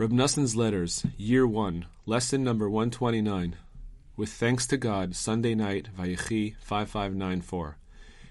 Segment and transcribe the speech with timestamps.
[0.00, 3.56] Reb Noson's Letters, Year 1, Lesson number 129.
[4.16, 7.76] With thanks to God, Sunday night, Vayechi 5594.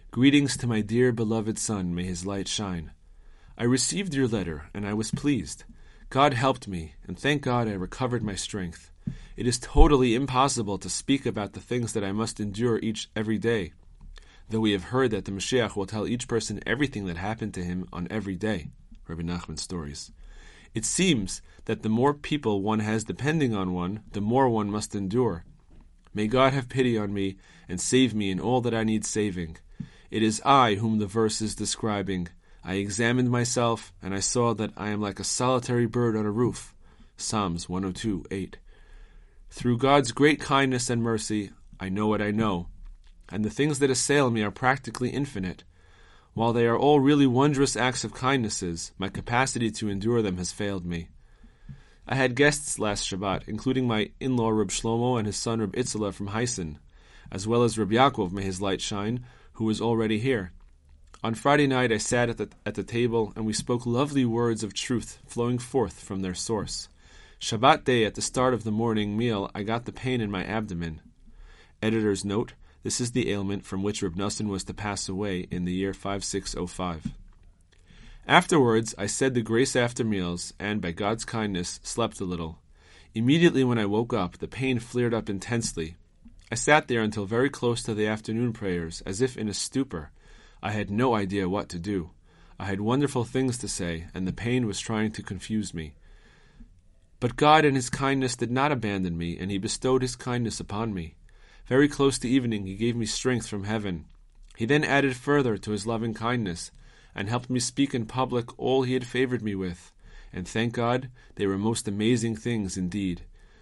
[0.09, 2.89] Greetings to my dear beloved son, may his light shine.
[3.55, 5.65] I received your letter, and I was pleased.
[6.09, 8.89] God helped me, and thank God I recovered my strength.
[9.37, 13.37] It is totally impossible to speak about the things that I must endure each every
[13.37, 13.73] day,
[14.49, 17.63] though we have heard that the Mashiach will tell each person everything that happened to
[17.63, 18.71] him on every day.
[19.07, 20.11] Rabbi Nachman stories.
[20.73, 24.95] It seems that the more people one has depending on one, the more one must
[24.95, 25.43] endure.
[26.13, 29.57] May God have pity on me and save me in all that I need saving.
[30.09, 32.29] It is I whom the verse is describing.
[32.63, 36.31] I examined myself, and I saw that I am like a solitary bird on a
[36.31, 36.73] roof.
[37.15, 38.57] Psalms 102 8.
[39.51, 42.67] Through God's great kindness and mercy, I know what I know,
[43.29, 45.63] and the things that assail me are practically infinite.
[46.39, 50.53] While they are all really wondrous acts of kindnesses, my capacity to endure them has
[50.53, 51.09] failed me.
[52.07, 56.13] I had guests last Shabbat, including my in-law Reb Shlomo and his son Reb Itzela
[56.13, 56.77] from Heisen,
[57.29, 60.53] as well as Reb Yaakov, may his light shine, who was already here.
[61.25, 64.63] On Friday night I sat at the, at the table, and we spoke lovely words
[64.63, 66.87] of truth flowing forth from their source.
[67.41, 70.45] Shabbat day, at the start of the morning meal, I got the pain in my
[70.45, 71.01] abdomen.
[71.81, 75.73] Editor's note, this is the ailment from which Reb was to pass away in the
[75.73, 77.13] year 5605.
[78.27, 82.59] Afterwards, I said the grace after meals, and by God's kindness, slept a little.
[83.15, 85.95] Immediately when I woke up, the pain flared up intensely.
[86.51, 90.11] I sat there until very close to the afternoon prayers, as if in a stupor.
[90.61, 92.11] I had no idea what to do.
[92.59, 95.95] I had wonderful things to say, and the pain was trying to confuse me.
[97.19, 100.93] But God in His kindness did not abandon me, and He bestowed His kindness upon
[100.93, 101.15] me.
[101.69, 104.05] Very close to evening, he gave me strength from heaven.
[104.57, 106.71] He then added further to his loving kindness,
[107.13, 109.91] and helped me speak in public all he had favored me with.
[110.33, 113.21] And thank God, they were most amazing things indeed.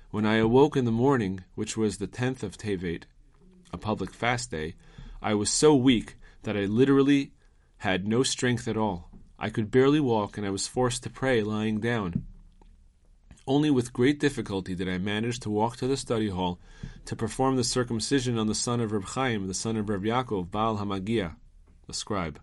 [0.10, 3.04] When I awoke in the morning, which was the tenth of Tevet,
[3.74, 4.76] a public fast day,
[5.22, 7.34] I was so weak that I literally
[7.80, 9.10] had no strength at all.
[9.38, 12.24] I could barely walk, and I was forced to pray lying down.
[13.48, 16.60] Only with great difficulty did I manage to walk to the study hall
[17.06, 20.52] to perform the circumcision on the son of Reb Chaim, the son of Reb Yaakov,
[20.52, 21.38] Baal Hamagia,
[21.88, 22.42] the scribe.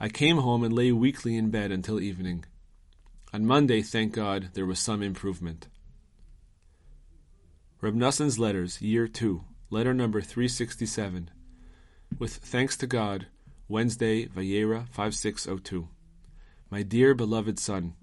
[0.00, 2.44] I came home and lay weakly in bed until evening.
[3.32, 5.68] On Monday, thank God, there was some improvement.
[7.80, 11.30] Reb Noson's Letters, Year 2, Letter number 367.
[12.18, 13.26] With thanks to God,
[13.68, 15.88] Wednesday, Vayera 5602.
[16.70, 17.94] My dear beloved son,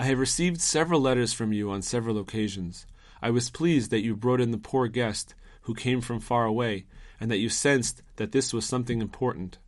[0.00, 2.86] I have received several letters from you on several occasions.
[3.20, 6.86] I was pleased that you brought in the poor guest who came from far away,
[7.18, 9.58] and that you sensed that this was something important.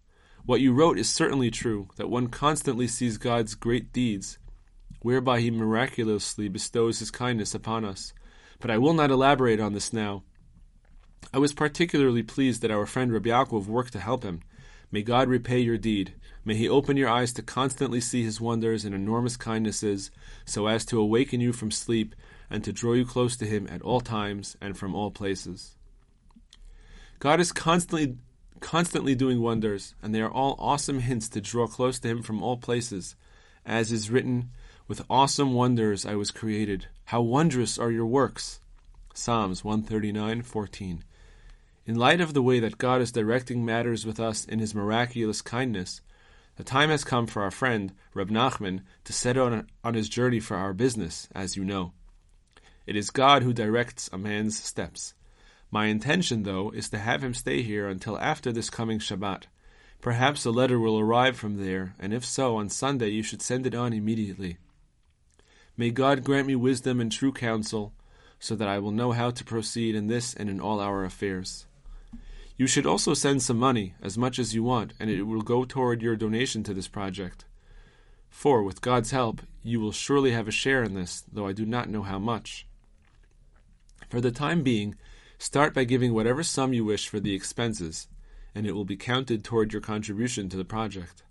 [0.47, 4.39] What you wrote is certainly true, that one constantly sees God's great deeds,
[5.01, 8.13] whereby He miraculously bestows His kindness upon us.
[8.61, 10.23] But I will not elaborate on this now.
[11.35, 14.43] I was particularly pleased that our friend Rabbi Yaakov worked to help him.
[14.93, 16.15] May God repay your deed.
[16.45, 20.11] May He open your eyes to constantly see His wonders and enormous kindnesses,
[20.45, 22.15] so as to awaken you from sleep
[22.49, 25.77] and to draw you close to Him at all times and from all places.
[27.21, 28.17] God is constantly
[28.61, 32.43] constantly doing wonders, and they are all awesome hints to draw close to Him from
[32.43, 33.15] all places,
[33.65, 34.51] as is written,
[34.89, 36.89] "With awesome wonders I was created.
[37.05, 38.61] How wondrous are your works!"
[39.15, 41.05] Psalms 139:14.
[41.91, 45.43] In light of the way that God is directing matters with us in His miraculous
[45.43, 46.01] kindness,
[46.55, 50.39] the time has come for our friend, Reb Nachman, to set out on his journey
[50.39, 51.93] for our business, as you know.
[52.87, 55.15] It is God who directs a man's steps.
[55.73, 59.47] My intention, though, is to have him stay here until after this coming Shabbat.
[60.01, 63.67] Perhaps a letter will arrive from there, and if so, on Sunday you should send
[63.67, 64.59] it on immediately.
[65.77, 67.93] May God grant me wisdom and true counsel,
[68.39, 71.67] so that I will know how to proceed in this and in all our affairs.
[72.61, 75.65] You should also send some money, as much as you want, and it will go
[75.65, 77.47] toward your donation to this project.
[78.29, 81.65] For, with God's help, you will surely have a share in this, though I do
[81.65, 82.67] not know how much.
[84.11, 84.97] For the time being,
[85.39, 88.09] start by giving whatever sum you wish for the expenses,
[88.55, 91.23] and it will be counted toward your contribution to the project.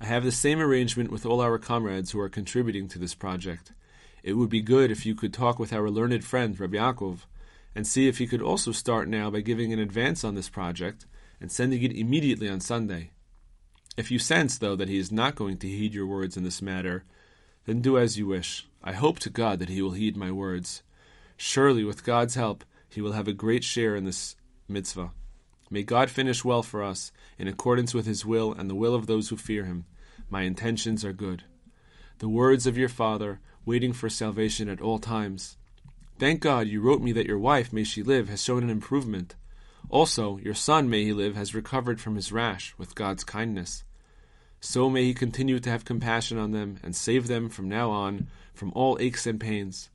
[0.00, 3.72] I have the same arrangement with all our comrades who are contributing to this project.
[4.22, 7.22] It would be good if you could talk with our learned friend, Rabbi Yaakov,
[7.78, 11.06] and see if he could also start now by giving an advance on this project
[11.40, 13.12] and sending it immediately on Sunday.
[13.96, 16.60] If you sense, though, that he is not going to heed your words in this
[16.60, 17.04] matter,
[17.66, 18.66] then do as you wish.
[18.82, 20.82] I hope to God that he will heed my words.
[21.36, 24.34] Surely, with God's help, he will have a great share in this
[24.66, 25.12] mitzvah.
[25.70, 29.06] May God finish well for us, in accordance with his will and the will of
[29.06, 29.84] those who fear him.
[30.28, 31.44] My intentions are good.
[32.18, 35.58] The words of your father waiting for salvation at all times.
[36.18, 39.36] Thank God you wrote me that your wife, may she live, has shown an improvement.
[39.88, 43.84] Also, your son, may he live, has recovered from his rash with God's kindness.
[44.60, 48.26] So may he continue to have compassion on them and save them from now on
[48.52, 49.90] from all aches and pains.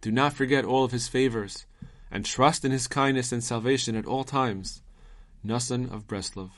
[0.00, 1.66] Do not forget all of his favors,
[2.10, 4.82] and trust in his kindness and salvation at all times.
[5.46, 6.50] Nasan of Breslov.